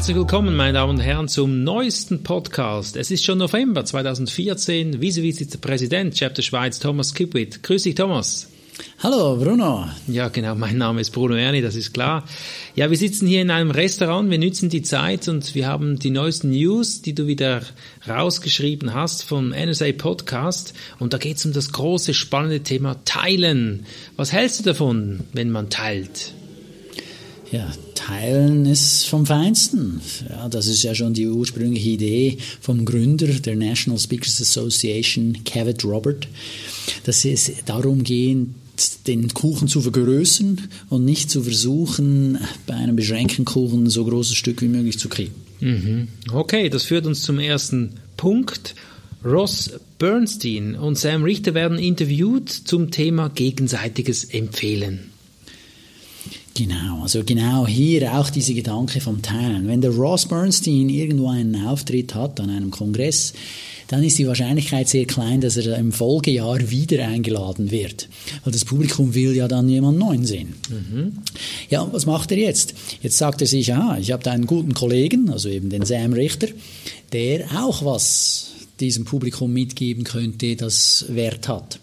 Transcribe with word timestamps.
Herzlich 0.00 0.16
willkommen, 0.16 0.56
meine 0.56 0.72
Damen 0.72 0.94
und 0.94 1.00
Herren, 1.00 1.28
zum 1.28 1.62
neuesten 1.62 2.22
Podcast. 2.22 2.96
Es 2.96 3.10
ist 3.10 3.22
schon 3.22 3.36
November 3.36 3.84
2014. 3.84 5.02
Vize-Vizepräsident 5.02 6.14
Chapter 6.14 6.40
Schweiz 6.40 6.78
Thomas 6.78 7.12
Kipwit. 7.12 7.62
Grüß 7.62 7.82
dich, 7.82 7.96
Thomas. 7.96 8.48
Hallo 9.02 9.36
Bruno. 9.36 9.90
Ja, 10.06 10.28
genau, 10.28 10.54
mein 10.54 10.78
Name 10.78 11.02
ist 11.02 11.10
Bruno 11.10 11.34
Erni, 11.34 11.60
das 11.60 11.74
ist 11.74 11.92
klar. 11.92 12.24
Ja, 12.74 12.88
wir 12.88 12.96
sitzen 12.96 13.26
hier 13.26 13.42
in 13.42 13.50
einem 13.50 13.70
Restaurant, 13.70 14.30
wir 14.30 14.38
nützen 14.38 14.70
die 14.70 14.80
Zeit 14.80 15.28
und 15.28 15.54
wir 15.54 15.66
haben 15.66 15.98
die 15.98 16.10
neuesten 16.10 16.48
News, 16.48 17.02
die 17.02 17.14
du 17.14 17.26
wieder 17.26 17.60
rausgeschrieben 18.08 18.94
hast 18.94 19.24
vom 19.24 19.50
NSA 19.50 19.92
Podcast 19.92 20.72
und 20.98 21.12
da 21.12 21.18
geht 21.18 21.36
es 21.36 21.44
um 21.44 21.52
das 21.52 21.72
große, 21.72 22.14
spannende 22.14 22.60
Thema 22.60 22.96
Teilen. 23.04 23.84
Was 24.16 24.32
hältst 24.32 24.60
du 24.60 24.64
davon, 24.64 25.24
wenn 25.34 25.50
man 25.50 25.68
teilt? 25.68 26.32
Ja, 27.52 27.72
teilen 27.96 28.64
ist 28.64 29.08
vom 29.08 29.26
Feinsten. 29.26 30.00
Ja, 30.28 30.48
das 30.48 30.68
ist 30.68 30.84
ja 30.84 30.94
schon 30.94 31.14
die 31.14 31.26
ursprüngliche 31.26 31.90
Idee 31.90 32.38
vom 32.60 32.84
Gründer 32.84 33.26
der 33.26 33.56
National 33.56 33.98
Speakers 33.98 34.40
Association, 34.40 35.38
Kevin 35.44 35.76
Robert, 35.82 36.28
dass 37.04 37.24
es 37.24 37.50
darum 37.66 38.04
geht, 38.04 38.46
den 39.06 39.28
Kuchen 39.34 39.68
zu 39.68 39.80
vergrößern 39.80 40.60
und 40.88 41.04
nicht 41.04 41.30
zu 41.30 41.42
versuchen, 41.42 42.38
bei 42.66 42.74
einem 42.74 42.96
beschränkten 42.96 43.44
Kuchen 43.44 43.90
so 43.90 44.04
großes 44.04 44.36
Stück 44.36 44.62
wie 44.62 44.68
möglich 44.68 44.98
zu 44.98 45.08
kriegen. 45.08 45.34
Mhm. 45.60 46.08
Okay, 46.32 46.68
das 46.68 46.84
führt 46.84 47.06
uns 47.06 47.22
zum 47.22 47.38
ersten 47.38 47.94
Punkt. 48.16 48.74
Ross 49.24 49.72
Bernstein 49.98 50.76
und 50.76 50.96
Sam 50.96 51.24
Richter 51.24 51.52
werden 51.52 51.78
interviewt 51.78 52.48
zum 52.48 52.90
Thema 52.90 53.28
gegenseitiges 53.28 54.24
Empfehlen. 54.24 55.09
Genau, 56.60 57.00
also 57.04 57.24
genau 57.24 57.66
hier 57.66 58.12
auch 58.18 58.28
diese 58.28 58.52
Gedanke 58.52 59.00
vom 59.00 59.22
Teilen. 59.22 59.66
Wenn 59.66 59.80
der 59.80 59.92
Ross 59.92 60.26
Bernstein 60.26 60.90
irgendwo 60.90 61.30
einen 61.30 61.64
Auftritt 61.64 62.14
hat 62.14 62.38
an 62.38 62.50
einem 62.50 62.70
Kongress, 62.70 63.32
dann 63.88 64.04
ist 64.04 64.18
die 64.18 64.26
Wahrscheinlichkeit 64.26 64.86
sehr 64.86 65.06
klein, 65.06 65.40
dass 65.40 65.56
er 65.56 65.78
im 65.78 65.90
Folgejahr 65.90 66.70
wieder 66.70 67.08
eingeladen 67.08 67.70
wird. 67.70 68.10
Weil 68.44 68.52
das 68.52 68.66
Publikum 68.66 69.14
will 69.14 69.34
ja 69.34 69.48
dann 69.48 69.70
jemand 69.70 69.98
Neuen 69.98 70.26
sehen. 70.26 70.52
Mhm. 70.68 71.12
Ja, 71.70 71.90
was 71.90 72.04
macht 72.04 72.30
er 72.30 72.36
jetzt? 72.36 72.74
Jetzt 73.00 73.16
sagt 73.16 73.40
er 73.40 73.46
sich, 73.46 73.72
aha, 73.72 73.96
ich 73.96 74.12
habe 74.12 74.22
da 74.22 74.32
einen 74.32 74.44
guten 74.44 74.74
Kollegen, 74.74 75.30
also 75.30 75.48
eben 75.48 75.70
den 75.70 75.86
Sam 75.86 76.12
Richter, 76.12 76.48
der 77.14 77.46
auch 77.58 77.86
was 77.86 78.50
diesem 78.80 79.06
Publikum 79.06 79.50
mitgeben 79.50 80.04
könnte, 80.04 80.56
das 80.56 81.06
Wert 81.08 81.48
hat. 81.48 81.80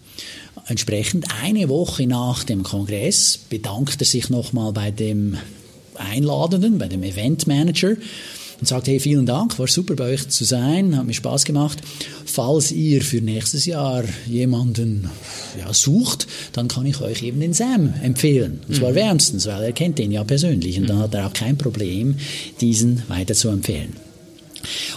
Entsprechend 0.68 1.26
eine 1.42 1.70
Woche 1.70 2.06
nach 2.06 2.44
dem 2.44 2.62
Kongress 2.62 3.38
bedankt 3.38 4.00
er 4.00 4.06
sich 4.06 4.28
nochmal 4.28 4.72
bei 4.72 4.90
dem 4.90 5.38
Einladenden, 5.94 6.78
bei 6.78 6.88
dem 6.88 7.02
Eventmanager 7.02 7.96
und 8.60 8.66
sagt, 8.66 8.88
hey, 8.88 9.00
vielen 9.00 9.24
Dank, 9.24 9.58
war 9.58 9.66
super 9.66 9.94
bei 9.94 10.12
euch 10.12 10.28
zu 10.28 10.44
sein, 10.44 10.96
hat 10.96 11.06
mir 11.06 11.14
Spaß 11.14 11.44
gemacht. 11.44 11.78
Falls 12.26 12.70
ihr 12.70 13.02
für 13.02 13.22
nächstes 13.22 13.64
Jahr 13.64 14.04
jemanden 14.26 15.08
ja, 15.58 15.72
sucht, 15.72 16.26
dann 16.52 16.68
kann 16.68 16.84
ich 16.84 17.00
euch 17.00 17.22
eben 17.22 17.40
den 17.40 17.54
Sam 17.54 17.94
empfehlen. 18.02 18.60
Und 18.68 18.76
zwar 18.76 18.90
mhm. 18.90 18.96
wärmstens, 18.96 19.46
weil 19.46 19.62
er 19.62 19.72
kennt 19.72 19.98
den 19.98 20.12
ja 20.12 20.22
persönlich 20.24 20.78
und 20.78 20.88
dann 20.88 20.98
hat 20.98 21.14
er 21.14 21.28
auch 21.28 21.32
kein 21.32 21.56
Problem, 21.56 22.16
diesen 22.60 23.02
weiter 23.08 23.34
zu 23.34 23.48
empfehlen. 23.48 24.07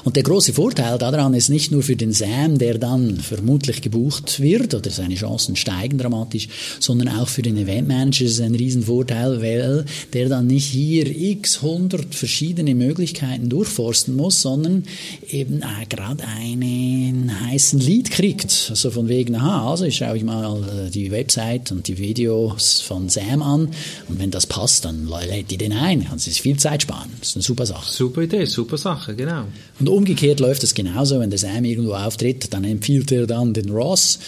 Und 0.03 0.16
der 0.16 0.23
große 0.23 0.53
Vorteil 0.53 0.97
daran 0.97 1.33
ist 1.33 1.50
nicht 1.50 1.72
nur 1.72 1.83
für 1.83 1.95
den 1.95 2.14
Sam, 2.14 2.58
der 2.58 2.77
dann 2.77 3.17
vermutlich 3.17 3.81
gebucht 3.81 4.40
wird 4.40 4.73
oder 4.73 4.90
seine 4.90 5.16
Chancen 5.16 5.56
steigen 5.56 5.97
dramatisch, 5.97 6.47
sondern 6.79 7.09
auch 7.09 7.28
für 7.28 7.41
den 7.41 7.57
Eventmanager 7.57 8.25
ist 8.25 8.34
es 8.34 8.41
ein 8.41 8.56
Riesenvorteil, 8.56 9.41
weil 9.41 9.85
der 10.13 10.29
dann 10.29 10.47
nicht 10.47 10.66
hier 10.66 11.07
x 11.07 11.62
hundert 11.62 12.16
verschiedene 12.16 12.75
Möglichkeiten 12.75 13.50
durchforsten 13.50 14.16
muss, 14.16 14.41
sondern 14.41 14.84
eben 15.29 15.62
äh, 15.62 15.85
gerade 15.90 16.23
einen 16.25 17.31
heißen 17.47 17.79
Lied 17.79 18.12
kriegt. 18.12 18.67
Also 18.69 18.91
von 18.91 19.07
wegen, 19.07 19.35
aha, 19.35 19.69
also 19.69 19.85
ich 19.85 19.97
schaue 19.97 20.17
ich 20.17 20.23
mal 20.23 20.88
äh, 20.88 20.90
die 20.90 21.12
Website 21.12 21.72
und 21.72 21.88
die 21.88 21.97
Videos 21.97 22.81
von 22.81 23.09
Sam 23.09 23.41
an 23.41 23.69
und 24.07 24.19
wenn 24.19 24.31
das 24.31 24.47
passt, 24.47 24.85
dann 24.85 25.07
lädt 25.07 25.51
die 25.51 25.57
den 25.57 25.73
ein. 25.73 26.06
Kann 26.06 26.19
sich 26.19 26.41
viel 26.41 26.57
Zeit 26.57 26.84
sparen. 26.84 27.09
Das 27.19 27.29
ist 27.29 27.35
eine 27.35 27.44
super 27.44 27.66
Sache. 27.66 27.91
Super 27.91 28.22
Idee, 28.22 28.46
super 28.46 28.78
Sache, 28.78 29.16
genau. 29.16 29.46
Und 29.79 29.89
umgekehrt 29.89 30.39
läuft 30.39 30.63
es 30.63 30.73
genauso, 30.73 31.19
wenn 31.19 31.29
der 31.29 31.39
Sam 31.39 31.66
irgendwo 31.66 31.94
auftritt, 31.94 32.53
dann 32.53 32.63
empfiehlt 32.63 33.11
er 33.11 33.25
dann 33.27 33.53
den 33.53 33.69
Ross 33.69 34.19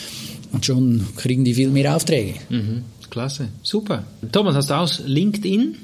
und 0.52 0.66
schon 0.66 1.08
kriegen 1.16 1.44
die 1.44 1.54
viel 1.54 1.70
mehr 1.70 1.96
Aufträge. 1.96 2.36
Mhm. 2.50 2.84
Klasse, 3.10 3.50
super. 3.62 4.06
Thomas, 4.32 4.56
hast 4.56 4.70
du 4.70 4.74
auch 4.74 4.92
LinkedIn? 5.06 5.76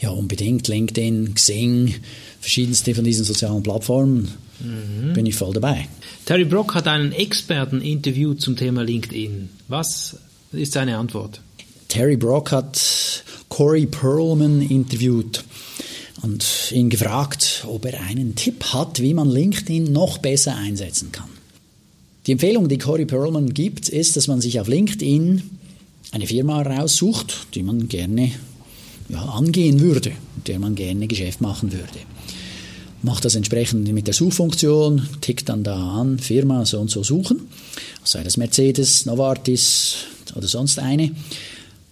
Ja, 0.00 0.10
unbedingt. 0.10 0.68
LinkedIn, 0.68 1.34
Xing, 1.34 1.94
verschiedenste 2.40 2.94
von 2.94 3.04
diesen 3.04 3.24
sozialen 3.24 3.62
Plattformen 3.62 4.28
mhm. 4.60 5.12
bin 5.12 5.26
ich 5.26 5.34
voll 5.34 5.52
dabei. 5.52 5.88
Terry 6.24 6.44
Brock 6.44 6.74
hat 6.74 6.88
einen 6.88 7.12
Experten 7.12 7.80
interviewt 7.82 8.40
zum 8.40 8.56
Thema 8.56 8.82
LinkedIn. 8.82 9.50
Was 9.68 10.16
ist 10.52 10.72
seine 10.72 10.96
Antwort? 10.96 11.40
Terry 11.88 12.16
Brock 12.16 12.52
hat 12.52 13.22
Corey 13.48 13.86
Perlman 13.86 14.60
interviewt 14.62 15.44
und 16.22 16.72
ihn 16.72 16.90
gefragt, 16.90 17.64
ob 17.68 17.84
er 17.84 18.00
einen 18.00 18.34
Tipp 18.34 18.72
hat, 18.72 19.00
wie 19.00 19.14
man 19.14 19.30
LinkedIn 19.30 19.92
noch 19.92 20.18
besser 20.18 20.56
einsetzen 20.56 21.12
kann. 21.12 21.28
Die 22.26 22.32
Empfehlung, 22.32 22.68
die 22.68 22.78
Corey 22.78 23.06
Perlman 23.06 23.54
gibt, 23.54 23.88
ist, 23.88 24.16
dass 24.16 24.26
man 24.26 24.40
sich 24.40 24.58
auf 24.58 24.66
LinkedIn 24.66 25.42
eine 26.10 26.26
Firma 26.26 26.62
raussucht, 26.62 27.54
die 27.54 27.62
man 27.62 27.88
gerne 27.88 28.32
ja, 29.08 29.22
angehen 29.22 29.80
würde, 29.80 30.12
mit 30.34 30.48
der 30.48 30.58
man 30.58 30.74
gerne 30.74 31.06
Geschäft 31.06 31.40
machen 31.40 31.72
würde. 31.72 31.86
Macht 33.02 33.24
das 33.24 33.36
entsprechend 33.36 33.92
mit 33.92 34.08
der 34.08 34.14
Suchfunktion, 34.14 35.08
tickt 35.20 35.48
dann 35.48 35.62
da 35.62 36.00
an, 36.00 36.18
Firma 36.18 36.64
so 36.64 36.80
und 36.80 36.90
so 36.90 37.04
suchen, 37.04 37.42
sei 38.02 38.24
das 38.24 38.36
Mercedes, 38.36 39.06
Novartis 39.06 39.96
oder 40.34 40.48
sonst 40.48 40.80
eine, 40.80 41.12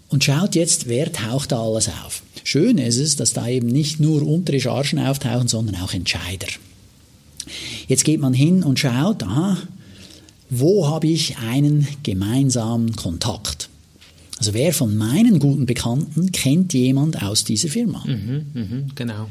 und 0.08 0.24
schaut 0.24 0.56
jetzt, 0.56 0.88
wer 0.88 1.12
taucht 1.12 1.52
da 1.52 1.62
alles 1.62 1.88
auf. 1.88 2.23
Schön 2.44 2.78
ist 2.78 2.99
es, 2.99 3.16
dass 3.16 3.32
da 3.32 3.49
eben 3.49 3.66
nicht 3.66 4.00
nur 4.00 4.22
untere 4.22 4.60
Chargen 4.60 4.99
auftauchen, 4.99 5.49
sondern 5.49 5.77
auch 5.77 5.94
Entscheider. 5.94 6.47
Jetzt 7.88 8.05
geht 8.05 8.21
man 8.21 8.34
hin 8.34 8.62
und 8.62 8.78
schaut, 8.78 9.22
aha, 9.22 9.59
wo 10.50 10.87
habe 10.87 11.06
ich 11.06 11.38
einen 11.38 11.88
gemeinsamen 12.03 12.94
Kontakt? 12.97 13.71
Also 14.38 14.53
wer 14.53 14.75
von 14.75 14.97
meinen 14.97 15.38
guten 15.38 15.65
Bekannten 15.65 16.32
kennt 16.32 16.75
jemand 16.75 17.22
aus 17.22 17.44
dieser 17.44 17.69
Firma? 17.69 18.05
Mhm, 18.06 18.47
mh, 18.53 18.87
genau. 18.94 19.28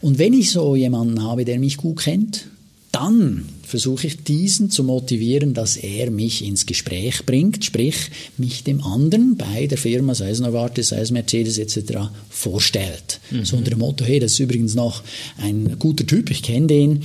Und 0.00 0.18
wenn 0.18 0.32
ich 0.32 0.50
so 0.50 0.76
jemanden 0.76 1.22
habe, 1.22 1.44
der 1.44 1.58
mich 1.58 1.76
gut 1.76 2.00
kennt, 2.00 2.46
dann 2.92 3.46
versuche 3.72 4.06
ich 4.06 4.22
diesen 4.22 4.68
zu 4.68 4.84
motivieren, 4.84 5.54
dass 5.54 5.78
er 5.78 6.10
mich 6.10 6.44
ins 6.44 6.66
Gespräch 6.66 7.24
bringt, 7.24 7.64
sprich 7.64 8.10
mich 8.36 8.64
dem 8.64 8.84
anderen 8.84 9.38
bei 9.38 9.66
der 9.66 9.78
Firma, 9.78 10.14
sei 10.14 10.28
es 10.28 10.40
Novartis, 10.40 10.88
sei 10.90 11.00
es 11.00 11.10
Mercedes 11.10 11.56
etc. 11.56 12.10
vorstellt. 12.28 13.18
Mhm. 13.30 13.46
So 13.46 13.56
unter 13.56 13.70
dem 13.70 13.78
Motto, 13.78 14.04
hey, 14.04 14.20
das 14.20 14.32
ist 14.32 14.40
übrigens 14.40 14.74
noch 14.74 15.02
ein 15.38 15.76
guter 15.78 16.04
Typ, 16.04 16.30
ich 16.30 16.42
kenne 16.42 16.66
den, 16.66 16.96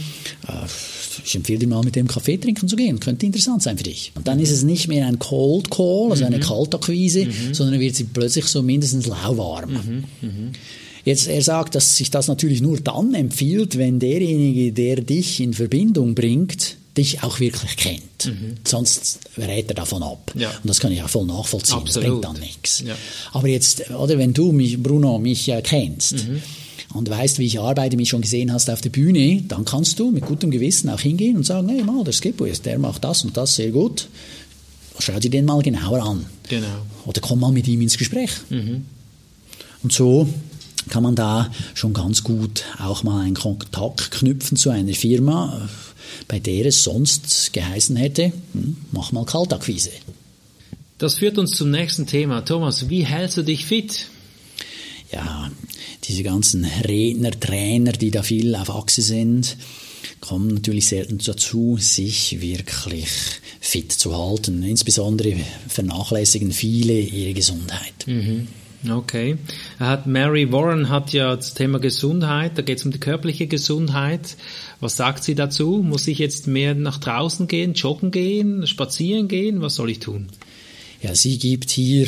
äh, 0.46 0.68
ich 1.24 1.36
empfehle 1.36 1.60
dir 1.60 1.68
mal 1.68 1.86
mit 1.86 1.96
dem 1.96 2.10
Kaffee 2.10 2.36
trinken 2.36 2.68
zu 2.68 2.76
gehen, 2.76 3.00
könnte 3.00 3.26
interessant 3.26 3.64
sein 3.64 3.78
für 3.78 3.86
dich. 3.86 4.12
Und 4.16 4.28
dann 4.28 4.42
ist 4.42 4.52
es 4.52 4.64
nicht 4.64 4.90
mehr 4.90 5.08
ein 5.08 5.20
Cold 5.20 5.72
Call, 5.72 6.12
also 6.12 6.26
eine 6.26 6.40
mhm. 6.40 6.42
Kaltakquise, 6.42 7.28
mhm. 7.28 7.54
sondern 7.54 7.80
wird 7.80 7.96
sie 7.96 8.04
plötzlich 8.04 8.44
so 8.44 8.62
mindestens 8.62 9.08
lauwarm. 9.08 10.04
Jetzt, 11.08 11.28
er 11.28 11.42
sagt, 11.42 11.74
dass 11.74 11.96
sich 11.96 12.12
das 12.12 12.28
natürlich 12.28 12.60
nur 12.60 12.82
dann 12.82 13.14
empfiehlt, 13.14 13.78
wenn 13.78 13.98
derjenige, 13.98 14.74
der 14.74 14.98
dich 14.98 15.40
in 15.40 15.54
Verbindung 15.54 16.16
bringt, 16.16 16.76
dich 16.98 17.24
auch 17.24 17.40
wirklich 17.40 17.78
kennt. 17.78 18.26
Mhm. 18.26 18.56
Sonst 18.66 19.20
rät 19.38 19.70
er 19.70 19.76
davon 19.76 20.04
ab. 20.04 20.34
Ja. 20.36 20.50
Und 20.50 20.68
das 20.68 20.82
kann 20.82 20.92
ich 20.92 21.02
auch 21.02 21.08
voll 21.08 21.26
nachvollziehen. 21.26 21.78
Absolut. 21.78 21.96
Das 21.96 22.12
bringt 22.12 22.26
dann 22.26 22.40
nichts. 22.42 22.84
Ja. 22.86 22.94
Aber 23.32 23.48
jetzt, 23.48 23.90
oder 23.92 24.18
wenn 24.18 24.34
du 24.34 24.52
mich, 24.52 24.84
Bruno, 24.84 25.18
mich 25.18 25.48
äh, 25.48 25.62
kennst, 25.62 26.28
mhm 26.28 26.42
und 26.94 27.10
weißt, 27.10 27.40
wie 27.40 27.46
ich 27.46 27.60
arbeite, 27.60 27.98
mich 27.98 28.10
schon 28.10 28.22
gesehen 28.22 28.52
hast 28.52 28.70
auf 28.70 28.82
der 28.82 28.90
Bühne, 28.90 29.44
dann 29.48 29.66
kannst 29.66 30.00
du 30.00 30.10
mit 30.10 30.26
gutem 30.26 30.52
Gewissen 30.52 30.90
auch 30.90 31.02
hingehen 31.02 31.36
und 31.36 31.46
sagen, 31.46 31.68
hey, 31.68 31.84
mal, 31.84 32.04
der 32.04 32.14
Skippo 32.14 32.46
ist, 32.46 32.66
der 32.66 32.80
macht 32.80 33.04
das 33.04 33.26
und 33.26 33.36
das 33.36 33.56
sehr 33.56 33.72
gut. 33.72 34.08
Schau 35.00 35.20
dir 35.20 35.30
den 35.30 35.46
mal 35.46 35.62
genauer 35.62 36.02
an. 36.02 36.26
Genau. 36.48 36.66
Oder 37.06 37.20
komm 37.20 37.42
mal 37.42 37.52
mit 37.52 37.68
ihm 37.68 37.82
ins 37.82 37.98
Gespräch. 37.98 38.32
Mhm. 38.50 38.86
Und 39.84 39.92
so 39.92 40.28
kann 40.90 41.04
man 41.04 41.16
da 41.16 41.52
schon 41.74 41.94
ganz 41.94 42.24
gut 42.24 42.64
auch 42.80 43.04
mal 43.04 43.22
einen 43.22 43.36
Kontakt 43.36 44.12
knüpfen 44.12 44.58
zu 44.58 44.70
einer 44.70 44.94
Firma, 44.94 45.70
bei 46.28 46.40
der 46.40 46.66
es 46.68 46.84
sonst 46.84 47.54
geheißen 47.54 47.96
hätte, 47.96 48.32
hm, 48.54 48.78
mach 48.92 49.12
mal 49.12 49.26
Kaltakquise. 49.26 49.92
Das 50.98 51.16
führt 51.16 51.38
uns 51.38 51.52
zum 51.52 51.70
nächsten 51.70 52.08
Thema. 52.08 52.42
Thomas, 52.42 52.90
wie 52.90 53.06
hältst 53.06 53.38
du 53.38 53.44
dich 53.44 53.66
fit? 53.66 54.08
Ja, 55.12 55.52
diese 56.06 56.24
ganzen 56.24 56.66
Redner, 56.66 57.32
Trainer, 57.32 57.92
die 57.92 58.12
da 58.12 58.24
viel 58.24 58.56
auf 58.56 58.70
Achse 58.70 59.02
sind, 59.02 59.58
kommen 60.20 60.56
natürlich 60.56 60.88
selten 60.88 61.20
dazu, 61.24 61.78
sich 61.80 62.42
wirklich 62.42 63.08
fit 63.60 63.92
zu 63.92 64.18
halten. 64.18 64.64
Insbesondere 64.64 65.36
vernachlässigen 65.68 66.52
viele 66.52 67.00
ihre 67.00 67.34
Gesundheit. 67.34 68.08
Mhm. 68.08 68.48
Okay. 68.88 69.38
Er 69.80 69.88
hat, 69.88 70.08
Mary 70.08 70.52
Warren 70.52 70.90
hat 70.90 71.12
ja 71.14 71.36
das 71.36 71.54
Thema 71.54 71.80
Gesundheit, 71.80 72.58
da 72.58 72.62
geht 72.62 72.78
es 72.78 72.86
um 72.86 72.92
die 72.92 73.00
körperliche 73.00 73.48
Gesundheit. 73.48 74.38
Was 74.80 74.96
sagt 74.96 75.24
sie 75.24 75.36
dazu? 75.36 75.82
Muss 75.84 76.08
ich 76.08 76.20
jetzt 76.20 76.48
mehr 76.48 76.76
nach 76.76 77.00
draußen 77.00 77.48
gehen, 77.48 77.74
joggen 77.74 78.12
gehen, 78.12 78.68
spazieren 78.68 79.28
gehen? 79.28 79.62
Was 79.62 79.76
soll 79.76 79.90
ich 79.90 80.00
tun? 80.00 80.28
Ja, 81.02 81.16
sie 81.16 81.38
gibt 81.38 81.70
hier 81.72 82.08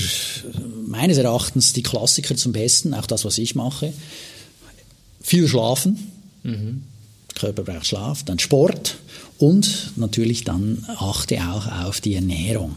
meines 0.88 1.18
Erachtens 1.18 1.74
die 1.74 1.84
Klassiker 1.84 2.36
zum 2.36 2.54
Besten, 2.54 2.94
auch 2.94 3.08
das, 3.08 3.26
was 3.26 3.38
ich 3.38 3.56
mache. 3.56 3.94
Viel 5.22 5.48
schlafen. 5.48 6.12
Mhm. 6.44 6.84
Körper 7.40 7.64
braucht 7.64 7.88
Schlaf, 7.88 8.24
dann 8.24 8.40
Sport 8.40 8.98
und 9.40 9.94
natürlich 9.96 10.44
dann 10.44 10.84
achte 10.98 11.40
auch 11.50 11.66
auf 11.88 12.02
die 12.02 12.14
Ernährung. 12.14 12.76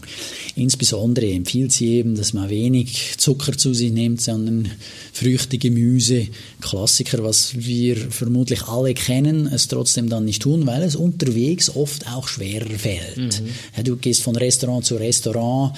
Insbesondere 0.55 1.29
empfiehlt 1.29 1.73
sie 1.73 1.95
eben, 1.95 2.15
dass 2.15 2.31
man 2.31 2.49
wenig 2.49 3.15
Zucker 3.17 3.57
zu 3.57 3.73
sich 3.73 3.91
nimmt, 3.91 4.21
sondern 4.21 4.71
Früchte, 5.11 5.57
Gemüse, 5.57 6.27
Klassiker, 6.61 7.21
was 7.23 7.53
wir 7.57 7.97
vermutlich 7.97 8.63
alle 8.63 8.93
kennen, 8.93 9.45
es 9.47 9.67
trotzdem 9.67 10.07
dann 10.07 10.23
nicht 10.23 10.43
tun, 10.43 10.65
weil 10.65 10.83
es 10.83 10.95
unterwegs 10.95 11.69
oft 11.69 12.07
auch 12.07 12.29
schwerer 12.29 12.69
fällt. 12.77 13.17
Mhm. 13.41 13.47
Ja, 13.75 13.83
du 13.83 13.97
gehst 13.97 14.21
von 14.21 14.37
Restaurant 14.37 14.85
zu 14.85 14.95
Restaurant, 14.95 15.75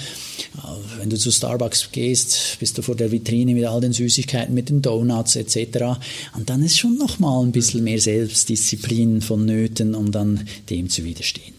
wenn 0.98 1.10
du 1.10 1.16
zu 1.16 1.32
Starbucks 1.32 1.90
gehst, 1.90 2.58
bist 2.60 2.78
du 2.78 2.82
vor 2.82 2.94
der 2.94 3.10
Vitrine 3.10 3.54
mit 3.54 3.64
all 3.64 3.80
den 3.80 3.92
Süßigkeiten, 3.92 4.54
mit 4.54 4.68
den 4.68 4.82
Donuts 4.82 5.34
etc. 5.34 5.98
Und 6.36 6.48
dann 6.48 6.62
ist 6.62 6.78
schon 6.78 6.96
noch 6.96 7.18
mal 7.18 7.42
ein 7.42 7.50
bisschen 7.50 7.82
mehr 7.82 8.00
Selbstdisziplin 8.00 8.75
vonnöten, 9.22 9.94
um 9.94 10.12
dann 10.12 10.46
dem 10.70 10.88
zu 10.88 11.04
widerstehen. 11.04 11.54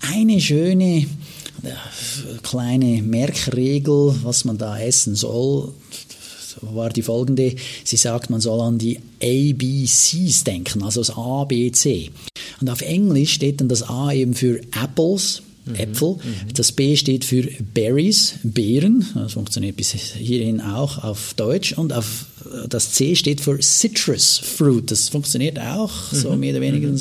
Eine 0.00 0.40
schöne 0.40 1.06
äh, 1.62 2.38
kleine 2.42 3.02
Merkregel, 3.02 4.14
was 4.22 4.44
man 4.44 4.58
da 4.58 4.78
essen 4.78 5.14
soll, 5.14 5.72
war 6.60 6.90
die 6.90 7.02
folgende. 7.02 7.54
Sie 7.84 7.96
sagt, 7.96 8.30
man 8.30 8.40
soll 8.40 8.60
an 8.60 8.78
die 8.78 8.98
ABCs 9.22 10.44
denken, 10.44 10.82
also 10.82 11.00
das 11.00 11.16
A, 11.16 11.44
B, 11.44 11.70
C. 11.72 12.10
Und 12.60 12.70
auf 12.70 12.80
Englisch 12.82 13.34
steht 13.34 13.60
dann 13.60 13.68
das 13.68 13.82
A 13.82 14.12
eben 14.12 14.34
für 14.34 14.60
Apples. 14.82 15.42
Äpfel. 15.74 16.16
Mhm. 16.16 16.54
Das 16.54 16.72
B 16.72 16.96
steht 16.96 17.24
für 17.24 17.42
Berries, 17.74 18.34
Beeren. 18.42 19.04
Das 19.14 19.32
funktioniert 19.32 19.76
bis 19.76 19.92
hierhin 19.92 20.60
auch 20.60 21.02
auf 21.02 21.34
Deutsch. 21.34 21.72
Und 21.72 21.92
auf 21.92 22.26
das 22.68 22.92
C 22.92 23.14
steht 23.16 23.40
für 23.40 23.60
Citrus 23.60 24.38
Fruit. 24.38 24.90
Das 24.90 25.08
funktioniert 25.08 25.58
auch 25.58 26.12
mhm. 26.12 26.16
so 26.16 26.36
mehr 26.36 26.52
oder 26.52 26.60
weniger 26.60 26.88
mhm. 26.88 27.00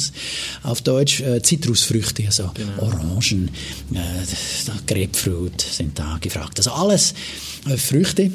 auf 0.64 0.82
Deutsch. 0.82 1.22
Äh, 1.22 1.42
Zitrusfrüchte, 1.42 2.26
also 2.26 2.52
genau. 2.54 2.84
Orangen, 2.84 3.50
äh, 3.94 4.88
Grapefruit 4.88 5.62
sind 5.62 5.98
da 5.98 6.18
gefragt. 6.20 6.58
Also 6.58 6.72
alles 6.72 7.14
äh, 7.70 7.78
Früchte, 7.78 8.32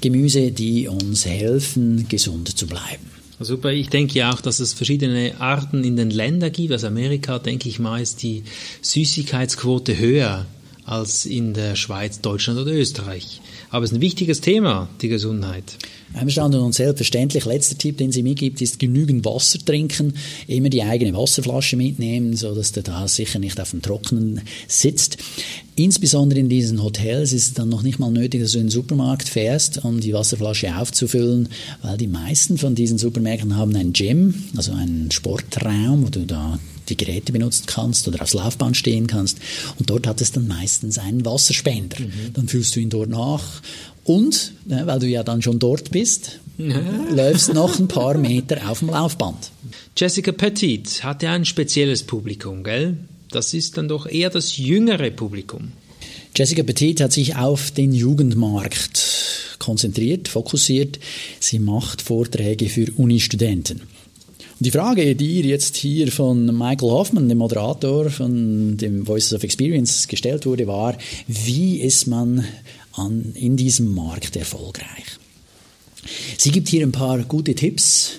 Gemüse, 0.00 0.50
die 0.50 0.88
uns 0.88 1.24
helfen, 1.24 2.06
gesund 2.08 2.56
zu 2.56 2.66
bleiben. 2.66 3.15
Super, 3.38 3.70
ich 3.72 3.90
denke 3.90 4.18
ja 4.18 4.32
auch, 4.32 4.40
dass 4.40 4.60
es 4.60 4.72
verschiedene 4.72 5.34
Arten 5.38 5.84
in 5.84 5.96
den 5.96 6.10
Ländern 6.10 6.52
gibt. 6.52 6.72
Also 6.72 6.86
Amerika, 6.86 7.38
denke 7.38 7.68
ich 7.68 7.78
mal, 7.78 8.00
ist 8.00 8.22
die 8.22 8.44
Süßigkeitsquote 8.80 9.98
höher 9.98 10.46
als 10.86 11.26
in 11.26 11.52
der 11.52 11.74
Schweiz, 11.74 12.20
Deutschland 12.20 12.60
oder 12.60 12.72
Österreich. 12.72 13.40
Aber 13.70 13.84
es 13.84 13.90
ist 13.90 13.98
ein 13.98 14.00
wichtiges 14.00 14.40
Thema, 14.40 14.88
die 15.02 15.08
Gesundheit. 15.08 15.76
Einverstanden 16.14 16.60
und 16.60 16.74
selbstverständlich. 16.74 17.44
Letzter 17.44 17.76
Tipp, 17.76 17.98
den 17.98 18.12
sie 18.12 18.22
mir 18.22 18.36
gibt, 18.36 18.62
ist 18.62 18.78
genügend 18.78 19.24
Wasser 19.24 19.58
trinken. 19.58 20.14
Immer 20.46 20.70
die 20.70 20.84
eigene 20.84 21.12
Wasserflasche 21.14 21.76
mitnehmen, 21.76 22.36
so 22.36 22.54
dass 22.54 22.70
der 22.70 22.84
da 22.84 23.08
sicher 23.08 23.40
nicht 23.40 23.60
auf 23.60 23.72
dem 23.72 23.82
Trockenen 23.82 24.42
sitzt. 24.68 25.18
Insbesondere 25.74 26.38
in 26.38 26.48
diesen 26.48 26.82
Hotels 26.82 27.32
ist 27.32 27.48
es 27.48 27.54
dann 27.54 27.68
noch 27.68 27.82
nicht 27.82 27.98
mal 27.98 28.10
nötig, 28.10 28.40
dass 28.40 28.52
du 28.52 28.58
in 28.58 28.66
den 28.66 28.70
Supermarkt 28.70 29.28
fährst, 29.28 29.84
um 29.84 30.00
die 30.00 30.14
Wasserflasche 30.14 30.74
aufzufüllen, 30.76 31.48
weil 31.82 31.98
die 31.98 32.06
meisten 32.06 32.56
von 32.56 32.76
diesen 32.76 32.96
Supermärkten 32.96 33.56
haben 33.56 33.74
ein 33.74 33.92
Gym, 33.92 34.34
also 34.56 34.72
einen 34.72 35.10
Sportraum, 35.10 36.06
wo 36.06 36.08
du 36.08 36.24
da 36.24 36.58
die 36.88 36.96
Geräte 36.96 37.32
benutzen 37.32 37.64
kannst 37.66 38.06
oder 38.08 38.22
aufs 38.22 38.34
Laufband 38.34 38.76
stehen 38.76 39.06
kannst. 39.06 39.38
Und 39.78 39.90
dort 39.90 40.06
hat 40.06 40.20
es 40.20 40.32
dann 40.32 40.46
meistens 40.46 40.98
einen 40.98 41.24
Wasserspender. 41.24 42.00
Mhm. 42.00 42.32
Dann 42.34 42.48
füllst 42.48 42.76
du 42.76 42.80
ihn 42.80 42.90
dort 42.90 43.10
nach 43.10 43.62
und, 44.04 44.52
ne, 44.66 44.86
weil 44.86 45.00
du 45.00 45.06
ja 45.06 45.22
dann 45.22 45.42
schon 45.42 45.58
dort 45.58 45.90
bist, 45.90 46.38
läufst 47.10 47.52
noch 47.52 47.78
ein 47.78 47.88
paar 47.88 48.16
Meter 48.16 48.70
auf 48.70 48.78
dem 48.78 48.88
Laufband. 48.88 49.50
Jessica 49.96 50.32
Petit 50.32 51.02
hat 51.02 51.22
ja 51.22 51.32
ein 51.32 51.44
spezielles 51.44 52.04
Publikum, 52.04 52.62
gell? 52.62 52.96
Das 53.30 53.52
ist 53.52 53.76
dann 53.76 53.88
doch 53.88 54.06
eher 54.06 54.30
das 54.30 54.56
jüngere 54.56 55.10
Publikum. 55.10 55.72
Jessica 56.34 56.62
Petit 56.62 57.00
hat 57.00 57.12
sich 57.12 57.36
auf 57.36 57.70
den 57.72 57.92
Jugendmarkt 57.92 59.56
konzentriert, 59.58 60.28
fokussiert. 60.28 60.98
Sie 61.40 61.58
macht 61.58 62.02
Vorträge 62.02 62.68
für 62.68 62.92
Uni-Studenten. 62.96 63.82
Und 64.58 64.64
die 64.64 64.70
Frage, 64.70 65.14
die 65.14 65.42
jetzt 65.42 65.76
hier 65.76 66.10
von 66.10 66.46
Michael 66.46 66.88
Hoffman, 66.88 67.28
dem 67.28 67.36
Moderator 67.36 68.08
von 68.08 68.78
dem 68.78 69.06
Voices 69.06 69.34
of 69.34 69.44
Experience, 69.44 70.08
gestellt 70.08 70.46
wurde, 70.46 70.66
war, 70.66 70.96
wie 71.28 71.76
ist 71.80 72.06
man 72.06 72.42
an, 72.92 73.32
in 73.34 73.58
diesem 73.58 73.94
Markt 73.94 74.34
erfolgreich? 74.34 75.18
Sie 76.38 76.50
gibt 76.50 76.68
hier 76.68 76.86
ein 76.86 76.92
paar 76.92 77.18
gute 77.24 77.54
Tipps 77.54 78.12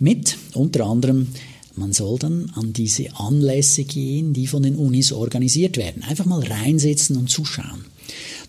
mit, 0.00 0.36
unter 0.54 0.86
anderem, 0.86 1.28
man 1.76 1.92
soll 1.92 2.18
dann 2.18 2.50
an 2.56 2.72
diese 2.72 3.14
Anlässe 3.16 3.84
gehen, 3.84 4.32
die 4.32 4.48
von 4.48 4.64
den 4.64 4.74
Unis 4.74 5.12
organisiert 5.12 5.76
werden. 5.76 6.02
Einfach 6.02 6.24
mal 6.24 6.42
reinsetzen 6.42 7.16
und 7.16 7.30
zuschauen. 7.30 7.84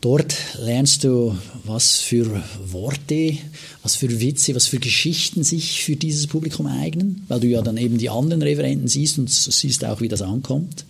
Dort 0.02 0.36
lernst 0.60 1.04
du, 1.04 1.36
was 1.64 1.98
für 1.98 2.44
Worte, 2.68 3.38
was 3.82 3.96
für 3.96 4.22
Witze, 4.22 4.54
was 4.54 4.68
für 4.68 4.78
Geschichten 4.78 5.44
sich 5.44 5.84
für 5.84 5.96
dieses 5.96 6.28
Publikum 6.28 6.68
eignen, 6.68 7.24
weil 7.28 7.40
du 7.40 7.48
ja 7.48 7.62
dann 7.62 7.78
eben 7.78 7.98
die 7.98 8.10
anderen 8.10 8.44
Referenten 8.44 8.88
siehst 8.88 9.18
und 9.18 9.30
siehst 9.30 9.84
auch, 9.84 10.00
wie 10.00 10.08
das 10.08 10.22
ankommt. 10.22 10.86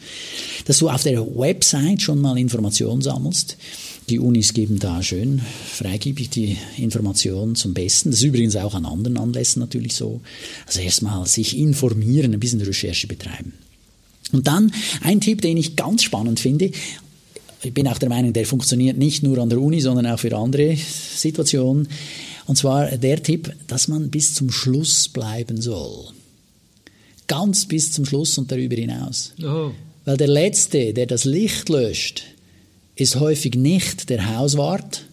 Dass 0.66 0.80
du 0.80 0.90
auf 0.90 1.04
der 1.04 1.26
Website 1.26 2.02
schon 2.02 2.20
mal 2.20 2.38
Informationen 2.38 3.02
sammelst. 3.02 3.58
Die 4.10 4.20
Unis 4.20 4.54
geben 4.54 4.80
da 4.80 5.04
schön 5.04 5.42
freigebig 5.70 6.30
die 6.30 6.58
Informationen 6.78 7.56
zum 7.56 7.74
Besten. 7.74 8.12
Das 8.12 8.20
ist 8.20 8.26
übrigens 8.26 8.56
auch 8.56 8.74
an 8.74 8.86
anderen 8.86 9.18
Anlässen 9.18 9.60
natürlich 9.60 9.96
so. 9.96 10.22
Also 10.66 10.80
erstmal 10.80 11.26
sich 11.28 11.58
informieren, 11.58 12.34
ein 12.34 12.40
bisschen 12.40 12.62
Recherche 12.62 13.08
betreiben. 13.08 13.54
Und 14.32 14.48
dann 14.48 14.72
ein 15.02 15.22
Tipp, 15.22 15.42
den 15.42 15.58
ich 15.58 15.76
ganz 15.76 16.04
spannend 16.04 16.40
finde, 16.40 16.72
ich 17.62 17.74
bin 17.74 17.88
auch 17.88 17.98
der 17.98 18.10
Meinung, 18.10 18.34
der 18.34 18.46
funktioniert 18.46 18.98
nicht 18.98 19.24
nur 19.24 19.38
an 19.40 19.50
der 19.50 19.60
Uni, 19.60 19.82
sondern 19.82 20.06
auch 20.08 20.20
für 20.20 20.36
andere 20.36 20.76
Situationen. 20.76 21.88
Und 22.46 22.56
zwar 22.56 22.98
der 22.98 23.22
Tipp, 23.22 23.54
dass 23.68 23.88
man 23.88 24.10
bis 24.10 24.34
zum 24.34 24.52
Schluss 24.52 25.10
bleiben 25.10 25.62
soll. 25.62 26.06
Ganz 27.28 27.66
bis 27.66 27.92
zum 27.92 28.06
Schluss 28.06 28.38
und 28.38 28.52
darüber 28.52 28.76
hinaus. 28.76 29.34
Oh. 29.44 29.72
Weil 30.06 30.18
der 30.18 30.28
Letzte, 30.28 30.94
der 30.94 31.08
das 31.08 31.26
Licht 31.26 31.68
löscht, 31.68 32.24
ist 32.96 33.20
häufig 33.20 33.56
nicht 33.56 34.10
der 34.10 34.38
Hauswart, 34.38 35.04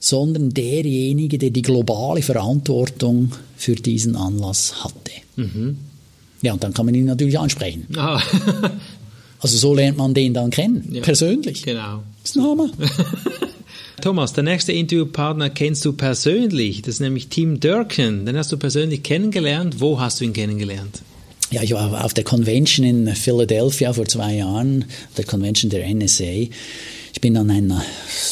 sondern 0.00 0.50
derjenige, 0.50 1.38
der 1.38 1.50
die 1.50 1.62
globale 1.62 2.20
Verantwortung 2.20 3.32
für 3.56 3.74
diesen 3.74 4.16
Anlass 4.16 4.84
hatte. 4.84 5.12
Mhm. 5.36 5.78
Ja, 6.42 6.52
und 6.52 6.62
dann 6.62 6.74
kann 6.74 6.84
man 6.84 6.94
ihn 6.94 7.06
natürlich 7.06 7.38
ansprechen. 7.38 7.86
Ah. 7.96 8.20
Also 9.44 9.58
so 9.58 9.74
lernt 9.74 9.98
man 9.98 10.14
den 10.14 10.32
dann 10.32 10.48
kennen, 10.48 10.88
ja, 10.90 11.02
persönlich. 11.02 11.64
Genau. 11.64 12.02
Das 12.22 12.30
ist 12.30 12.36
ein 12.38 12.44
Hammer. 12.44 12.70
Thomas, 14.00 14.32
der 14.32 14.42
nächste 14.42 14.72
Interviewpartner 14.72 15.50
kennst 15.50 15.84
du 15.84 15.92
persönlich. 15.92 16.80
Das 16.80 16.94
ist 16.94 17.00
nämlich 17.00 17.28
Tim 17.28 17.60
Durkin. 17.60 18.24
Den 18.24 18.38
hast 18.38 18.50
du 18.52 18.56
persönlich 18.56 19.02
kennengelernt. 19.02 19.80
Wo 19.80 20.00
hast 20.00 20.18
du 20.18 20.24
ihn 20.24 20.32
kennengelernt? 20.32 21.02
Ja, 21.50 21.62
ich 21.62 21.74
war 21.74 22.06
auf 22.06 22.14
der 22.14 22.24
Convention 22.24 22.86
in 22.86 23.14
Philadelphia 23.14 23.92
vor 23.92 24.06
zwei 24.06 24.36
Jahren, 24.36 24.86
der 25.18 25.26
Convention 25.26 25.68
der 25.68 25.86
NSA. 25.94 26.24
Ich 26.24 27.20
bin 27.20 27.36
an 27.36 27.50
einen 27.50 27.82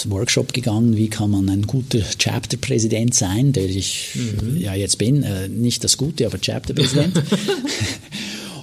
Workshop 0.06 0.54
gegangen, 0.54 0.96
wie 0.96 1.08
kann 1.08 1.30
man 1.30 1.50
ein 1.50 1.66
guter 1.66 2.00
Chapter-Präsident 2.00 3.14
sein, 3.14 3.52
der 3.52 3.66
ich 3.66 4.12
mhm. 4.14 4.56
ja 4.56 4.74
jetzt 4.74 4.96
bin. 4.96 5.22
Äh, 5.22 5.48
nicht 5.48 5.84
das 5.84 5.98
Gute, 5.98 6.24
aber 6.24 6.40
Chapter-Präsident. 6.40 7.22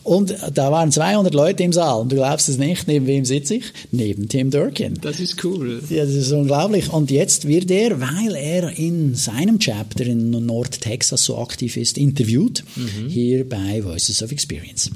Und 0.10 0.36
da 0.56 0.72
waren 0.72 0.92
200 0.92 1.36
Leute 1.36 1.62
im 1.62 1.72
Saal. 1.72 2.02
Und 2.02 2.12
du 2.12 2.16
glaubst 2.16 2.50
es 2.50 2.58
nicht, 2.58 2.88
neben 2.88 3.06
wem 3.06 3.26
sitze 3.26 3.54
ich? 3.54 3.66
Neben 3.92 4.28
Tim 4.28 4.50
Durkin. 4.50 4.96
Das 5.00 5.20
ist 5.20 5.44
cool. 5.44 5.84
Ja, 5.88 6.04
das 6.04 6.16
ist 6.16 6.32
unglaublich. 6.32 6.92
Und 6.92 7.12
jetzt 7.12 7.48
wird 7.48 7.70
er, 7.70 8.02
weil 8.02 8.34
er 8.36 8.76
in 8.76 9.14
seinem 9.14 9.60
Chapter 9.60 10.08
in 10.08 10.32
Nord-Texas 10.32 11.26
so 11.26 11.38
aktiv 11.38 11.78
ist, 11.78 12.00
interviewt, 12.00 12.64
mhm. 12.76 13.08
hier 13.08 13.48
bei 13.48 13.84
Voices 13.84 14.24
of 14.24 14.32
Experience. 14.32 14.90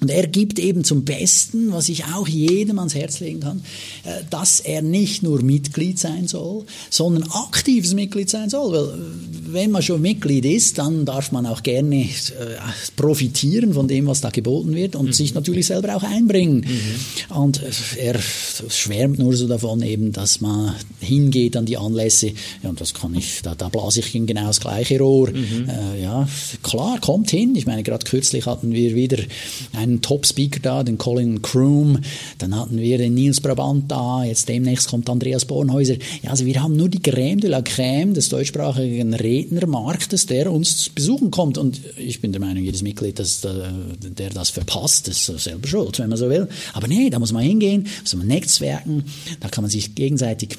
Und 0.00 0.10
er 0.10 0.26
gibt 0.26 0.58
eben 0.58 0.82
zum 0.82 1.04
Besten, 1.04 1.72
was 1.72 1.88
ich 1.88 2.04
auch 2.06 2.26
jedem 2.26 2.80
ans 2.80 2.96
Herz 2.96 3.20
legen 3.20 3.40
kann, 3.40 3.62
äh, 4.04 4.22
dass 4.28 4.58
er 4.58 4.82
nicht 4.82 5.22
nur 5.22 5.40
Mitglied 5.42 6.00
sein 6.00 6.26
soll, 6.26 6.64
sondern 6.90 7.30
aktives 7.30 7.94
Mitglied 7.94 8.28
sein 8.28 8.50
soll. 8.50 8.72
Weil 8.72 8.84
äh, 8.84 9.52
wenn 9.52 9.70
man 9.70 9.82
schon 9.82 10.02
Mitglied 10.02 10.44
ist, 10.46 10.78
dann 10.78 11.04
darf 11.04 11.30
man 11.30 11.46
auch 11.46 11.62
gerne 11.62 12.02
äh, 12.02 12.08
profitieren 12.96 13.72
von 13.72 13.86
dem, 13.86 14.08
was 14.08 14.20
da 14.20 14.30
geboten 14.30 14.74
wird 14.74 14.96
und 14.96 15.06
mhm. 15.06 15.12
sich 15.12 15.32
natürlich 15.32 15.66
selber 15.66 15.94
auch 15.94 16.02
einbringen. 16.02 16.66
Mhm. 16.66 17.36
Und 17.36 17.60
er 17.96 18.18
schwärmt 18.20 19.20
nur 19.20 19.36
so 19.36 19.46
davon 19.46 19.80
eben, 19.82 20.10
dass 20.10 20.40
man 20.40 20.74
hingeht 20.98 21.56
an 21.56 21.66
die 21.66 21.78
Anlässe. 21.78 22.32
Ja, 22.64 22.70
und 22.70 22.80
das 22.80 22.94
kann 22.94 23.14
ich, 23.14 23.42
da, 23.42 23.54
da 23.54 23.68
blase 23.68 24.00
ich 24.00 24.12
in 24.14 24.26
genau 24.26 24.48
das 24.48 24.60
gleiche 24.60 24.98
Rohr. 24.98 25.30
Mhm. 25.30 25.70
Ja, 26.02 26.28
klar, 26.62 26.98
kommt 27.00 27.30
hin. 27.30 27.54
Ich 27.54 27.66
meine, 27.66 27.84
gerade 27.84 28.04
kürzlich 28.04 28.46
hatten 28.46 28.72
wir 28.72 28.94
wieder 28.96 29.18
einen 29.72 29.83
einen 29.84 30.02
Top-Speaker 30.02 30.60
da, 30.60 30.82
den 30.82 30.98
Colin 30.98 31.42
Kroom, 31.42 32.00
dann 32.38 32.56
hatten 32.58 32.78
wir 32.78 32.98
den 32.98 33.14
Nils 33.14 33.40
Brabant 33.40 33.90
da, 33.90 34.24
jetzt 34.24 34.48
demnächst 34.48 34.88
kommt 34.88 35.08
Andreas 35.08 35.44
Bornhäuser. 35.44 35.94
Ja, 36.22 36.30
also 36.30 36.44
wir 36.46 36.62
haben 36.62 36.76
nur 36.76 36.88
die 36.88 36.98
Crème 36.98 37.40
de 37.40 37.50
la 37.50 37.60
Crème 37.60 38.12
des 38.12 38.28
deutschsprachigen 38.28 39.14
Rednermarktes, 39.14 40.26
der 40.26 40.52
uns 40.52 40.88
besuchen 40.88 41.30
kommt. 41.30 41.58
Und 41.58 41.80
ich 41.96 42.20
bin 42.20 42.32
der 42.32 42.40
Meinung, 42.40 42.64
jedes 42.64 42.82
Mitglied, 42.82 43.18
das, 43.18 43.40
der 43.42 44.30
das 44.30 44.50
verpasst, 44.50 45.08
ist 45.08 45.26
selber 45.26 45.68
schuld, 45.68 45.98
wenn 45.98 46.08
man 46.08 46.18
so 46.18 46.28
will. 46.28 46.48
Aber 46.72 46.88
nee, 46.88 47.10
da 47.10 47.18
muss 47.18 47.32
man 47.32 47.42
hingehen, 47.42 47.86
muss 48.02 48.14
man 48.14 48.26
netzwerken, 48.26 49.04
da 49.40 49.48
kann 49.48 49.62
man 49.62 49.70
sich 49.70 49.94
gegenseitig 49.94 50.56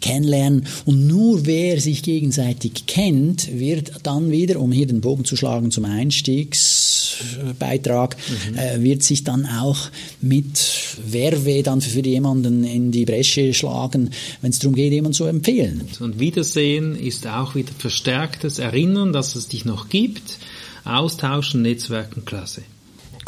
kennenlernen. 0.00 0.66
Und 0.84 1.06
nur 1.06 1.46
wer 1.46 1.80
sich 1.80 2.02
gegenseitig 2.02 2.86
kennt, 2.86 3.48
wird 3.58 3.92
dann 4.02 4.30
wieder, 4.30 4.60
um 4.60 4.72
hier 4.72 4.86
den 4.86 5.00
Bogen 5.00 5.24
zu 5.24 5.36
schlagen 5.36 5.70
zum 5.70 5.84
Einstiegsbeitrag, 5.84 8.16
mhm. 8.16 8.58
äh, 8.58 8.82
wird 8.82 9.02
sich 9.02 9.24
dann 9.24 9.46
auch 9.46 9.78
mit 10.20 10.98
Werbe 11.06 11.62
dann 11.62 11.80
für 11.80 12.04
jemanden 12.04 12.64
in 12.64 12.92
die 12.92 13.04
Bresche 13.04 13.54
schlagen, 13.54 14.10
wenn 14.42 14.50
es 14.50 14.58
darum 14.58 14.74
geht, 14.74 14.92
jemanden 14.92 15.14
zu 15.14 15.24
empfehlen. 15.24 15.82
Und 16.00 16.18
Wiedersehen 16.18 16.96
ist 16.96 17.26
auch 17.26 17.54
wieder 17.54 17.72
verstärktes 17.78 18.58
Erinnern, 18.58 19.12
dass 19.12 19.36
es 19.36 19.48
dich 19.48 19.64
noch 19.64 19.88
gibt. 19.88 20.38
Austauschen, 20.84 21.62
Netzwerken, 21.62 22.24
klasse. 22.24 22.62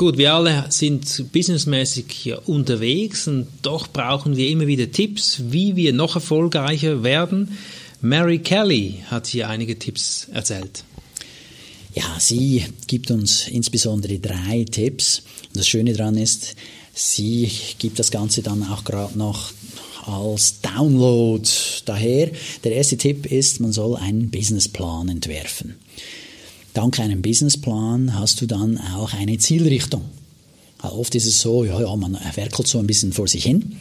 Gut, 0.01 0.17
wir 0.17 0.33
alle 0.33 0.65
sind 0.71 1.31
businessmäßig 1.31 2.07
hier 2.09 2.49
unterwegs 2.49 3.29
und 3.29 3.49
doch 3.61 3.87
brauchen 3.87 4.35
wir 4.35 4.49
immer 4.49 4.67
wieder 4.67 4.91
Tipps, 4.91 5.43
wie 5.51 5.77
wir 5.77 5.93
noch 5.93 6.15
erfolgreicher 6.15 7.03
werden. 7.03 7.59
Mary 8.01 8.39
Kelly 8.39 8.95
hat 9.09 9.27
hier 9.27 9.51
einige 9.51 9.79
Tipps 9.79 10.27
erzählt. 10.33 10.85
Ja, 11.95 12.17
sie 12.19 12.65
gibt 12.87 13.11
uns 13.11 13.47
insbesondere 13.47 14.19
drei 14.19 14.65
Tipps. 14.71 15.23
das 15.53 15.69
Schöne 15.69 15.93
daran 15.93 16.17
ist, 16.17 16.57
sie 16.95 17.51
gibt 17.79 17.99
das 17.99 18.11
Ganze 18.11 18.41
dann 18.41 18.63
auch 18.71 18.85
gerade 18.85 19.19
noch 19.19 19.53
als 20.07 20.63
Download 20.63 21.47
daher. 21.85 22.31
Der 22.65 22.73
erste 22.73 22.97
Tipp 22.97 23.31
ist, 23.31 23.61
man 23.61 23.73
soll 23.73 23.97
einen 23.97 24.31
Businessplan 24.31 25.11
entwerfen. 25.11 25.75
Dank 26.75 27.01
einem 27.01 27.23
Businessplan 27.23 28.19
hast 28.19 28.41
du 28.41 28.47
dann 28.47 28.79
auch 28.79 29.13
eine 29.13 29.39
Zielrichtung. 29.39 30.03
Oft 30.83 31.15
ist 31.15 31.27
es 31.27 31.41
so, 31.41 31.65
ja, 31.65 31.81
ja, 31.81 31.95
man 31.97 32.17
werkelt 32.35 32.67
so 32.67 32.79
ein 32.79 32.87
bisschen 32.87 33.13
vor 33.13 33.29
sich 33.29 33.45
hin, 33.45 33.77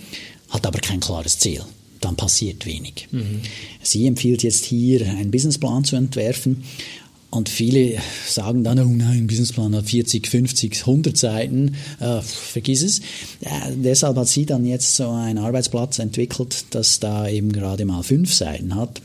hat 0.49 0.65
aber 0.65 0.79
kein 0.79 0.99
klares 0.99 1.39
Ziel. 1.39 1.61
Dann 2.01 2.15
passiert 2.15 2.65
wenig. 2.65 3.07
Mhm. 3.11 3.41
Sie 3.81 4.07
empfiehlt 4.07 4.43
jetzt 4.43 4.65
hier 4.65 5.05
einen 5.07 5.31
Businessplan 5.31 5.83
zu 5.83 5.95
entwerfen 5.95 6.63
und 7.31 7.47
viele 7.47 7.99
sagen 8.27 8.63
dann, 8.63 8.79
oh 8.79 8.85
nein, 8.85 9.19
ein 9.19 9.27
Businessplan 9.27 9.75
hat 9.75 9.85
40, 9.85 10.27
50, 10.27 10.79
100 10.79 11.15
Seiten, 11.15 11.75
äh, 11.99 12.21
vergiss 12.21 12.81
es. 12.81 12.99
Äh, 13.41 13.73
deshalb 13.75 14.17
hat 14.17 14.27
sie 14.27 14.45
dann 14.45 14.65
jetzt 14.65 14.95
so 14.95 15.09
einen 15.09 15.37
Arbeitsplatz 15.37 15.99
entwickelt, 15.99 16.65
das 16.71 16.99
da 16.99 17.29
eben 17.29 17.51
gerade 17.51 17.85
mal 17.85 18.01
fünf 18.01 18.33
Seiten 18.33 18.75
hat. 18.75 19.01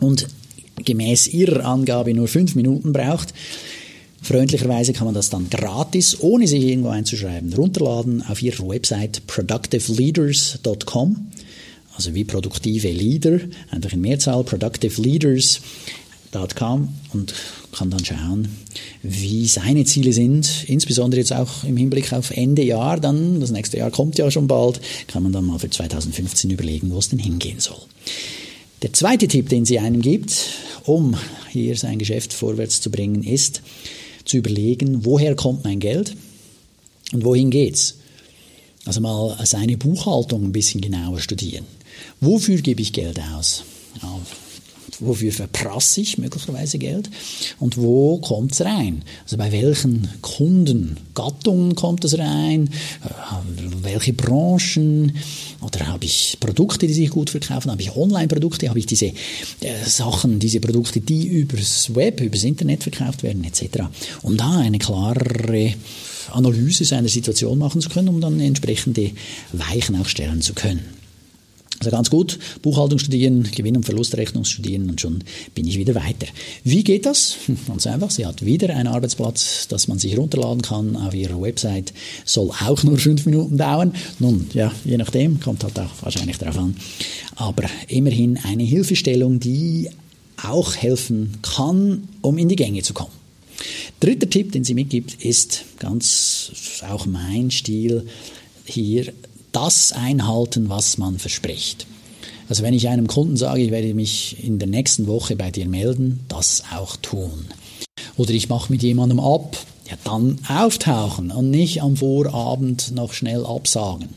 Und 0.00 0.26
gemäß 0.76 1.28
ihrer 1.28 1.64
Angabe 1.64 2.14
nur 2.14 2.28
fünf 2.28 2.54
Minuten 2.54 2.92
braucht. 2.92 3.34
Freundlicherweise 4.24 4.92
kann 4.94 5.04
man 5.04 5.14
das 5.14 5.28
dann 5.28 5.50
gratis, 5.50 6.18
ohne 6.20 6.46
sich 6.46 6.64
irgendwo 6.64 6.88
einzuschreiben, 6.88 7.52
runterladen 7.52 8.22
auf 8.22 8.40
ihrer 8.42 8.66
Website 8.66 9.26
productiveleaders.com. 9.26 11.26
Also 11.94 12.14
wie 12.14 12.24
produktive 12.24 12.90
Leader, 12.90 13.40
einfach 13.70 13.92
in 13.92 14.00
Mehrzahl, 14.00 14.42
productiveleaders.com 14.42 16.88
und 17.12 17.34
kann 17.72 17.90
dann 17.90 18.04
schauen, 18.04 18.48
wie 19.02 19.46
seine 19.46 19.84
Ziele 19.84 20.12
sind, 20.12 20.64
insbesondere 20.68 21.20
jetzt 21.20 21.32
auch 21.32 21.62
im 21.64 21.76
Hinblick 21.76 22.12
auf 22.12 22.30
Ende 22.30 22.62
Jahr, 22.62 22.98
dann, 22.98 23.40
das 23.40 23.50
nächste 23.50 23.76
Jahr 23.76 23.90
kommt 23.90 24.16
ja 24.16 24.30
schon 24.30 24.46
bald, 24.46 24.80
kann 25.06 25.22
man 25.22 25.32
dann 25.32 25.44
mal 25.44 25.58
für 25.58 25.68
2015 25.68 26.50
überlegen, 26.50 26.90
wo 26.90 26.98
es 26.98 27.10
denn 27.10 27.18
hingehen 27.18 27.60
soll. 27.60 27.82
Der 28.84 28.92
zweite 28.92 29.28
Tipp, 29.28 29.48
den 29.48 29.64
sie 29.64 29.78
einem 29.78 30.02
gibt, 30.02 30.44
um 30.84 31.16
hier 31.50 31.74
sein 31.74 31.98
Geschäft 31.98 32.34
vorwärts 32.34 32.82
zu 32.82 32.90
bringen, 32.90 33.22
ist 33.22 33.62
zu 34.26 34.36
überlegen, 34.36 35.06
woher 35.06 35.34
kommt 35.34 35.64
mein 35.64 35.80
Geld 35.80 36.14
und 37.10 37.24
wohin 37.24 37.48
geht's? 37.48 37.96
Also 38.84 39.00
mal 39.00 39.38
seine 39.46 39.78
Buchhaltung 39.78 40.44
ein 40.44 40.52
bisschen 40.52 40.82
genauer 40.82 41.20
studieren. 41.20 41.64
Wofür 42.20 42.60
gebe 42.60 42.82
ich 42.82 42.92
Geld 42.92 43.18
aus? 43.34 43.64
Wofür 45.00 45.32
verprasse 45.32 46.00
ich 46.00 46.18
möglicherweise 46.18 46.78
Geld 46.78 47.10
und 47.58 47.76
wo 47.76 48.18
kommt 48.18 48.52
es 48.52 48.60
rein? 48.62 49.02
Also 49.24 49.36
bei 49.36 49.52
welchen 49.52 50.08
Kundengattungen 50.20 51.74
kommt 51.74 52.04
es 52.04 52.18
rein? 52.18 52.70
Äh, 53.04 53.82
welche 53.82 54.12
Branchen? 54.12 55.16
Oder 55.60 55.86
habe 55.86 56.04
ich 56.04 56.38
Produkte, 56.40 56.86
die 56.86 56.94
sich 56.94 57.10
gut 57.10 57.30
verkaufen? 57.30 57.70
Habe 57.70 57.82
ich 57.82 57.94
Online-Produkte? 57.94 58.68
Habe 58.68 58.78
ich 58.78 58.86
diese 58.86 59.06
äh, 59.06 59.12
Sachen, 59.86 60.38
diese 60.38 60.60
Produkte, 60.60 61.00
die 61.00 61.26
übers 61.26 61.94
Web, 61.94 62.20
übers 62.20 62.44
Internet 62.44 62.82
verkauft 62.82 63.22
werden, 63.22 63.44
etc. 63.44 63.84
Um 64.22 64.36
da 64.36 64.58
eine 64.58 64.78
klare 64.78 65.74
Analyse 66.32 66.84
seiner 66.84 67.08
Situation 67.08 67.58
machen 67.58 67.80
zu 67.80 67.88
können, 67.88 68.08
um 68.08 68.20
dann 68.20 68.40
entsprechende 68.40 69.12
Weichen 69.52 70.00
auch 70.00 70.08
stellen 70.08 70.42
zu 70.42 70.54
können. 70.54 71.03
Also 71.80 71.90
ganz 71.90 72.08
gut, 72.08 72.38
Buchhaltung 72.62 72.98
studieren, 72.98 73.48
Gewinn- 73.54 73.76
und 73.76 73.84
Verlustrechnung 73.84 74.44
studieren 74.44 74.88
und 74.88 75.00
schon 75.00 75.24
bin 75.54 75.66
ich 75.66 75.76
wieder 75.76 75.94
weiter. 75.94 76.26
Wie 76.62 76.84
geht 76.84 77.04
das? 77.04 77.36
Ganz 77.66 77.86
einfach, 77.86 78.10
sie 78.10 78.26
hat 78.26 78.44
wieder 78.44 78.74
einen 78.74 78.86
Arbeitsplatz, 78.86 79.66
dass 79.68 79.88
man 79.88 79.98
sich 79.98 80.16
runterladen 80.16 80.62
kann 80.62 80.96
auf 80.96 81.14
ihrer 81.14 81.40
Website, 81.40 81.92
soll 82.24 82.50
auch 82.64 82.82
nur 82.84 82.98
fünf 82.98 83.26
Minuten 83.26 83.58
dauern. 83.58 83.94
Nun, 84.18 84.46
ja, 84.54 84.72
je 84.84 84.96
nachdem, 84.96 85.40
kommt 85.40 85.64
halt 85.64 85.78
auch 85.78 85.90
wahrscheinlich 86.02 86.38
darauf 86.38 86.58
an. 86.58 86.76
Aber 87.34 87.64
immerhin 87.88 88.38
eine 88.44 88.62
Hilfestellung, 88.62 89.40
die 89.40 89.90
auch 90.42 90.76
helfen 90.76 91.34
kann, 91.42 92.08
um 92.20 92.38
in 92.38 92.48
die 92.48 92.56
Gänge 92.56 92.82
zu 92.82 92.94
kommen. 92.94 93.12
Dritter 94.00 94.28
Tipp, 94.28 94.52
den 94.52 94.64
sie 94.64 94.74
mitgibt, 94.74 95.24
ist 95.24 95.64
ganz 95.78 96.80
auch 96.88 97.06
mein 97.06 97.50
Stil 97.50 98.06
hier 98.64 99.12
das 99.54 99.92
einhalten, 99.92 100.68
was 100.68 100.98
man 100.98 101.18
verspricht. 101.18 101.86
Also 102.48 102.62
wenn 102.62 102.74
ich 102.74 102.88
einem 102.88 103.06
Kunden 103.06 103.36
sage, 103.36 103.62
ich 103.62 103.70
werde 103.70 103.94
mich 103.94 104.44
in 104.44 104.58
der 104.58 104.68
nächsten 104.68 105.06
Woche 105.06 105.36
bei 105.36 105.50
dir 105.50 105.66
melden, 105.66 106.20
das 106.28 106.64
auch 106.74 106.96
tun. 106.96 107.46
Oder 108.16 108.32
ich 108.32 108.48
mache 108.48 108.70
mit 108.70 108.82
jemandem 108.82 109.20
ab, 109.20 109.56
ja 109.88 109.96
dann 110.04 110.38
auftauchen 110.48 111.30
und 111.30 111.50
nicht 111.50 111.82
am 111.82 111.96
Vorabend 111.96 112.92
noch 112.94 113.12
schnell 113.12 113.46
absagen. 113.46 114.10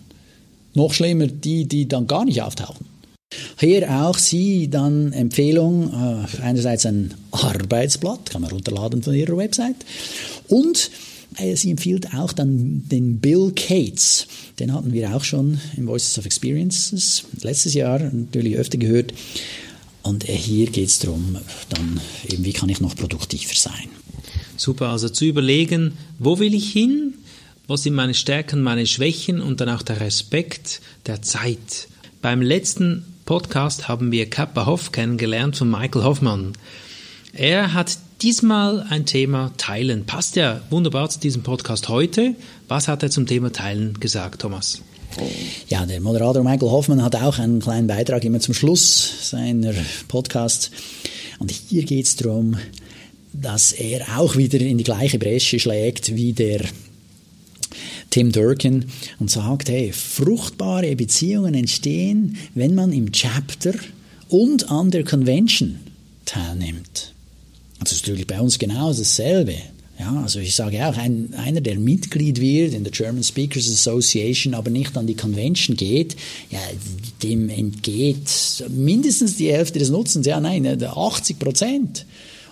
Noch 0.73 0.93
schlimmer 0.93 1.27
die, 1.27 1.65
die 1.65 1.87
dann 1.87 2.07
gar 2.07 2.25
nicht 2.25 2.41
auftauchen. 2.41 2.85
Hier 3.59 3.89
auch 3.89 4.17
Sie 4.17 4.69
dann 4.69 5.11
Empfehlung, 5.11 5.91
äh, 5.91 6.41
einerseits 6.41 6.85
ein 6.85 7.13
Arbeitsblatt, 7.31 8.29
kann 8.29 8.41
man 8.41 8.51
runterladen 8.51 9.03
von 9.03 9.13
Ihrer 9.13 9.37
Website 9.37 9.75
und 10.47 10.89
sie 11.55 11.71
empfiehlt 11.71 12.13
auch 12.13 12.33
dann 12.33 12.83
den 12.89 13.19
Bill 13.19 13.51
Cates. 13.55 14.27
Den 14.59 14.73
hatten 14.73 14.93
wir 14.93 15.15
auch 15.15 15.23
schon 15.23 15.59
im 15.75 15.87
Voices 15.87 16.17
of 16.17 16.25
Experiences 16.25 17.23
letztes 17.41 17.73
Jahr 17.73 17.99
natürlich 17.99 18.57
öfter 18.57 18.77
gehört. 18.77 19.13
Und 20.03 20.27
äh, 20.27 20.35
hier 20.35 20.67
geht 20.67 20.87
es 20.87 20.99
darum, 20.99 21.37
dann 21.69 21.99
eben, 22.29 22.45
wie 22.45 22.53
kann 22.53 22.69
ich 22.69 22.79
noch 22.79 22.95
produktiver 22.95 23.55
sein. 23.55 23.89
Super, 24.55 24.89
also 24.89 25.09
zu 25.09 25.25
überlegen, 25.25 25.93
wo 26.17 26.39
will 26.39 26.53
ich 26.53 26.71
hin? 26.71 27.13
Was 27.67 27.83
sind 27.83 27.93
meine 27.93 28.13
Stärken, 28.13 28.61
meine 28.61 28.87
Schwächen 28.87 29.41
und 29.41 29.59
dann 29.59 29.69
auch 29.69 29.81
der 29.81 29.99
Respekt 29.99 30.81
der 31.05 31.21
Zeit. 31.21 31.89
Beim 32.21 32.41
letzten 32.41 33.05
Podcast 33.25 33.89
haben 33.89 34.11
wir 34.11 34.29
Kappa 34.29 34.65
Hoff 34.65 34.93
kennengelernt 34.93 35.57
von 35.57 35.69
Michael 35.69 36.03
Hoffmann. 36.03 36.53
Er 37.33 37.73
hat 37.73 37.97
Diesmal 38.23 38.83
ein 38.89 39.05
Thema 39.05 39.51
Teilen. 39.57 40.07
Passt 40.07 40.37
ja 40.37 40.61
wunderbar 40.71 41.07
zu 41.07 41.19
diesem 41.19 41.43
Podcast 41.43 41.87
heute. 41.87 42.33
Was 42.67 42.87
hat 42.87 43.03
er 43.03 43.11
zum 43.11 43.27
Thema 43.27 43.51
Teilen 43.51 43.99
gesagt, 43.99 44.41
Thomas? 44.41 44.81
Ja, 45.69 45.85
der 45.85 46.01
Moderator 46.01 46.43
Michael 46.43 46.71
Hoffmann 46.71 47.03
hat 47.03 47.15
auch 47.15 47.37
einen 47.37 47.59
kleinen 47.59 47.85
Beitrag 47.85 48.25
immer 48.25 48.39
zum 48.39 48.55
Schluss 48.55 49.29
seiner 49.29 49.71
Podcasts. 50.07 50.71
Und 51.37 51.51
hier 51.51 51.83
geht 51.83 52.07
es 52.07 52.15
darum, 52.15 52.57
dass 53.33 53.71
er 53.71 54.17
auch 54.17 54.35
wieder 54.35 54.61
in 54.61 54.79
die 54.79 54.83
gleiche 54.83 55.19
Bresche 55.19 55.59
schlägt 55.59 56.15
wie 56.15 56.33
der 56.33 56.61
Tim 58.09 58.31
Durkin, 58.31 58.85
und 59.19 59.29
sagt, 59.29 59.69
hey, 59.69 59.91
fruchtbare 59.93 60.95
Beziehungen 60.95 61.53
entstehen, 61.53 62.37
wenn 62.55 62.73
man 62.73 62.93
im 62.93 63.11
Chapter 63.11 63.73
und 64.27 64.71
an 64.71 64.89
der 64.89 65.03
Convention 65.03 65.77
teilnimmt. 66.25 67.13
Das 67.79 67.91
ist 67.91 68.03
natürlich 68.03 68.27
bei 68.27 68.39
uns 68.39 68.57
genau 68.57 68.93
dasselbe. 68.93 69.55
Ja, 69.99 70.21
also 70.21 70.39
ich 70.39 70.55
sage 70.55 70.85
auch, 70.87 70.95
ein, 70.95 71.33
einer, 71.35 71.59
der 71.59 71.79
Mitglied 71.79 72.39
wird 72.39 72.75
in 72.75 72.83
der 72.83 72.91
German 72.91 73.23
Speakers 73.23 73.67
Association, 73.67 74.53
aber 74.53 74.69
nicht 74.69 74.95
an 74.95 75.07
die 75.07 75.15
Convention 75.15 75.75
geht, 75.75 76.15
ja, 76.51 76.59
dem 77.23 77.49
entgeht 77.49 78.29
mindestens 78.69 79.37
die 79.37 79.51
Hälfte 79.51 79.79
des 79.79 79.89
Nutzens. 79.89 80.27
Ja, 80.27 80.39
nein, 80.39 80.83
80 80.83 81.39
Prozent. 81.39 82.05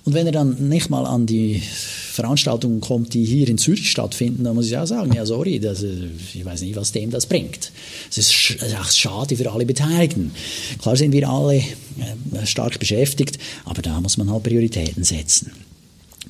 Und 0.05 0.13
wenn 0.13 0.27
er 0.27 0.31
dann 0.31 0.69
nicht 0.69 0.89
mal 0.91 1.05
an 1.05 1.25
die 1.25 1.59
Veranstaltungen 1.59 2.79
kommt, 2.79 3.13
die 3.15 3.25
hier 3.25 3.49
in 3.49 3.57
Zürich 3.57 3.89
stattfinden, 3.89 4.43
dann 4.43 4.55
muss 4.55 4.67
ich 4.67 4.77
auch 4.77 4.85
sagen, 4.85 5.11
ja 5.13 5.25
sorry, 5.25 5.59
das, 5.59 5.83
äh, 5.83 6.07
ich 6.33 6.45
weiß 6.45 6.61
nicht, 6.61 6.75
was 6.75 6.91
dem 6.91 7.09
das 7.09 7.25
bringt. 7.25 7.71
Es 8.09 8.19
ist, 8.19 8.63
auch 8.79 8.89
schade 8.89 9.35
für 9.35 9.51
alle 9.51 9.65
Beteiligten. 9.65 10.31
Klar 10.79 10.95
sind 10.95 11.11
wir 11.11 11.27
alle 11.27 11.57
äh, 11.57 12.45
stark 12.45 12.79
beschäftigt, 12.79 13.39
aber 13.65 13.81
da 13.81 13.99
muss 13.99 14.17
man 14.17 14.31
halt 14.31 14.43
Prioritäten 14.43 15.03
setzen. 15.03 15.51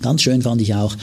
Ganz 0.01 0.21
schön 0.21 0.41
fand 0.41 0.61
ich 0.61 0.73
auch, 0.73 0.95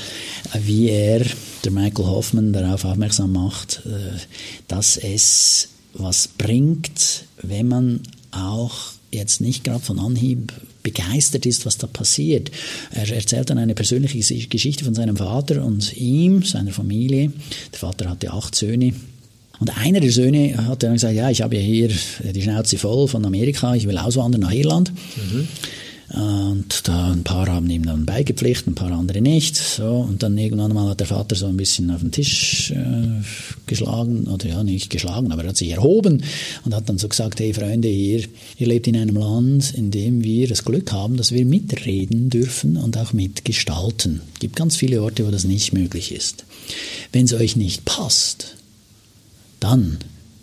wie 0.64 0.88
er, 0.88 1.24
der 1.64 1.72
Michael 1.72 2.06
Hoffman, 2.06 2.52
darauf 2.52 2.84
aufmerksam 2.84 3.32
macht, 3.32 3.82
äh, 3.84 4.18
dass 4.66 4.96
es 4.96 5.68
was 5.92 6.26
bringt, 6.26 7.24
wenn 7.42 7.68
man 7.68 8.00
auch 8.30 8.92
jetzt 9.10 9.42
nicht 9.42 9.64
gerade 9.64 9.84
von 9.84 9.98
Anhieb 9.98 10.52
begeistert 10.82 11.46
ist, 11.46 11.66
was 11.66 11.78
da 11.78 11.86
passiert. 11.86 12.50
Er 12.90 13.10
erzählt 13.10 13.50
dann 13.50 13.58
eine 13.58 13.74
persönliche 13.74 14.46
Geschichte 14.48 14.84
von 14.84 14.94
seinem 14.94 15.16
Vater 15.16 15.64
und 15.64 15.96
ihm, 15.96 16.42
seiner 16.42 16.72
Familie. 16.72 17.32
Der 17.72 17.78
Vater 17.78 18.10
hatte 18.10 18.32
acht 18.32 18.54
Söhne. 18.54 18.94
Und 19.60 19.78
einer 19.78 20.00
der 20.00 20.10
Söhne 20.10 20.66
hat 20.66 20.82
dann 20.82 20.94
gesagt, 20.94 21.14
ja, 21.14 21.30
ich 21.30 21.42
habe 21.42 21.56
hier 21.56 21.88
die 21.88 22.42
Schnauze 22.42 22.78
voll 22.78 23.06
von 23.06 23.24
Amerika, 23.24 23.74
ich 23.74 23.86
will 23.86 23.96
auswandern 23.96 24.40
nach 24.40 24.52
Irland. 24.52 24.92
Mhm. 24.92 25.46
Und 26.14 26.86
da 26.88 27.10
ein 27.10 27.24
paar 27.24 27.48
haben 27.48 27.70
ihm 27.70 27.86
dann 27.86 28.04
beigepflichtet, 28.04 28.66
ein 28.66 28.74
paar 28.74 28.92
andere 28.92 29.22
nicht. 29.22 29.56
So, 29.56 30.06
und 30.08 30.22
dann 30.22 30.36
irgendwann 30.36 30.74
mal 30.74 30.90
hat 30.90 31.00
der 31.00 31.06
Vater 31.06 31.34
so 31.34 31.46
ein 31.46 31.56
bisschen 31.56 31.90
auf 31.90 32.00
den 32.00 32.12
Tisch 32.12 32.70
äh, 32.70 33.22
geschlagen, 33.66 34.26
oder 34.26 34.46
ja, 34.46 34.62
nicht 34.62 34.90
geschlagen, 34.90 35.32
aber 35.32 35.42
er 35.42 35.50
hat 35.50 35.56
sich 35.56 35.70
erhoben 35.70 36.22
und 36.64 36.74
hat 36.74 36.88
dann 36.88 36.98
so 36.98 37.08
gesagt, 37.08 37.40
hey 37.40 37.54
Freunde, 37.54 37.88
ihr, 37.88 38.24
ihr 38.58 38.66
lebt 38.66 38.86
in 38.88 38.96
einem 38.96 39.16
Land, 39.16 39.72
in 39.72 39.90
dem 39.90 40.22
wir 40.22 40.48
das 40.48 40.64
Glück 40.64 40.92
haben, 40.92 41.16
dass 41.16 41.32
wir 41.32 41.46
mitreden 41.46 42.28
dürfen 42.28 42.76
und 42.76 42.98
auch 42.98 43.14
mitgestalten. 43.14 44.20
Es 44.34 44.40
gibt 44.40 44.56
ganz 44.56 44.76
viele 44.76 45.02
Orte, 45.02 45.26
wo 45.26 45.30
das 45.30 45.44
nicht 45.44 45.72
möglich 45.72 46.12
ist. 46.12 46.44
Wenn 47.12 47.24
es 47.24 47.32
euch 47.32 47.56
nicht 47.56 47.86
passt, 47.86 48.56
dann 49.60 49.96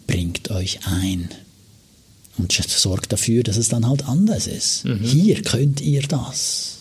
bringt 0.07 0.49
euch 0.49 0.79
ein 0.85 1.29
und 2.39 2.51
sorgt 2.51 3.11
dafür, 3.11 3.43
dass 3.43 3.57
es 3.57 3.69
dann 3.69 3.87
halt 3.87 4.05
anders 4.07 4.47
ist. 4.47 4.85
Mhm. 4.85 4.99
Hier 5.03 5.41
könnt 5.43 5.81
ihr 5.81 6.01
das. 6.01 6.77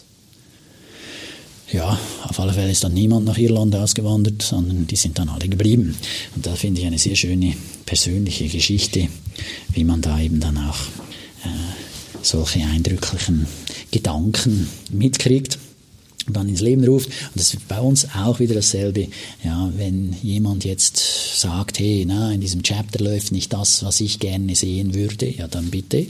Ja, 1.71 1.99
auf 2.25 2.41
alle 2.41 2.55
Fälle 2.55 2.71
ist 2.71 2.85
dann 2.85 2.95
niemand 2.95 3.27
nach 3.27 3.37
Irland 3.37 3.77
ausgewandert, 3.77 4.41
sondern 4.41 4.87
die 4.87 4.97
sind 4.97 5.19
dann 5.19 5.29
alle 5.29 5.49
geblieben. 5.49 5.95
Und 6.35 6.47
da 6.47 6.55
finde 6.55 6.81
ich 6.81 6.87
eine 6.87 6.99
sehr 6.99 7.15
schöne 7.15 7.55
persönliche 7.85 8.49
Geschichte, 8.49 9.09
wie 9.75 9.85
man 9.85 10.01
da 10.01 10.19
eben 10.19 10.41
dann 10.41 10.57
auch 10.57 10.79
äh, 11.45 11.49
solche 12.23 12.61
eindrücklichen 12.61 13.47
Gedanken 13.91 14.69
mitkriegt 14.91 15.59
und 16.29 16.37
dann 16.37 16.49
ins 16.49 16.61
Leben 16.61 16.85
ruft. 16.85 17.09
Und 17.09 17.37
das 17.37 17.55
ist 17.55 17.67
bei 17.67 17.81
uns 17.81 18.07
auch 18.15 18.39
wieder 18.39 18.55
dasselbe. 18.55 19.09
Ja, 19.45 19.73
wenn 19.77 20.15
jemand 20.23 20.65
jetzt 20.65 21.41
sagt, 21.41 21.81
hey, 21.81 22.05
na, 22.07 22.33
in 22.33 22.41
diesem 22.41 22.63
Chapter 22.63 23.03
läuft 23.03 23.33
nicht 23.33 23.53
das, 23.53 23.83
was 23.83 24.01
ich 24.01 24.21
gerne 24.21 24.55
sehen 24.55 24.95
würde, 24.95 25.29
ja, 25.29 25.49
dann 25.49 25.71
bitte 25.71 26.07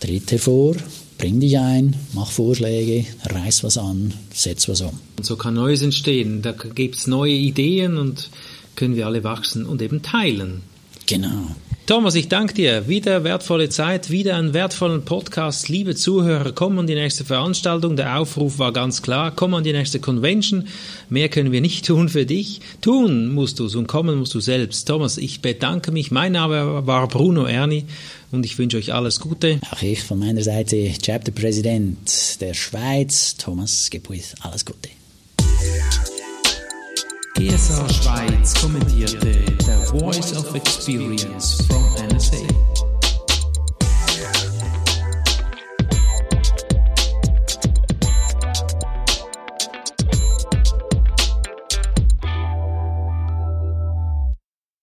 tritt 0.00 0.32
hervor, 0.32 0.76
bring 1.18 1.40
dich 1.40 1.58
ein, 1.58 1.94
mach 2.14 2.30
Vorschläge, 2.30 3.04
reiß 3.24 3.62
was 3.62 3.76
an, 3.76 4.14
setz 4.32 4.68
was 4.68 4.80
um. 4.80 4.98
Und 5.18 5.26
so 5.26 5.36
kann 5.36 5.54
Neues 5.54 5.82
entstehen. 5.82 6.42
Da 6.42 6.52
gibt 6.52 6.96
es 6.96 7.06
neue 7.06 7.34
Ideen 7.34 7.98
und 7.98 8.30
können 8.76 8.96
wir 8.96 9.06
alle 9.06 9.22
wachsen 9.22 9.66
und 9.66 9.82
eben 9.82 10.02
teilen. 10.02 10.62
Genau. 11.06 11.54
Thomas, 11.86 12.14
ich 12.14 12.28
danke 12.28 12.54
dir. 12.54 12.86
Wieder 12.86 13.24
wertvolle 13.24 13.68
Zeit, 13.68 14.10
wieder 14.10 14.36
einen 14.36 14.54
wertvollen 14.54 15.04
Podcast. 15.04 15.68
Liebe 15.68 15.96
Zuhörer, 15.96 16.52
komm 16.52 16.78
an 16.78 16.86
die 16.86 16.94
nächste 16.94 17.24
Veranstaltung. 17.24 17.96
Der 17.96 18.18
Aufruf 18.18 18.60
war 18.60 18.72
ganz 18.72 19.02
klar. 19.02 19.32
Komm 19.34 19.54
an 19.54 19.64
die 19.64 19.72
nächste 19.72 19.98
Convention. 19.98 20.68
Mehr 21.08 21.28
können 21.28 21.50
wir 21.50 21.60
nicht 21.60 21.84
tun 21.86 22.08
für 22.08 22.26
dich. 22.26 22.60
Tun 22.80 23.32
musst 23.32 23.58
du 23.58 23.66
es 23.66 23.74
und 23.74 23.88
kommen 23.88 24.18
musst 24.18 24.34
du 24.34 24.40
selbst. 24.40 24.86
Thomas, 24.86 25.18
ich 25.18 25.42
bedanke 25.42 25.90
mich. 25.90 26.12
Mein 26.12 26.32
Name 26.32 26.86
war 26.86 27.08
Bruno 27.08 27.44
Erni 27.44 27.86
und 28.30 28.46
ich 28.46 28.56
wünsche 28.58 28.76
euch 28.76 28.94
alles 28.94 29.18
Gute. 29.18 29.58
Auch 29.72 29.82
ich 29.82 30.02
von 30.04 30.20
meiner 30.20 30.42
Seite, 30.42 30.92
Chapter 31.02 31.32
Präsident 31.32 32.40
der 32.40 32.54
Schweiz, 32.54 33.36
Thomas 33.36 33.90
Gepuis. 33.90 34.34
Alles 34.42 34.64
Gute. 34.64 34.90
GSR 37.40 37.88
Schweiz 37.88 38.52
kommentierte 38.60 39.32
The 39.64 39.98
Voice 39.98 40.36
of 40.36 40.54
Experience 40.54 41.64
from 41.66 41.82
NSA. 41.96 42.89